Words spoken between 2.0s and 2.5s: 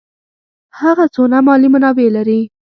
لري.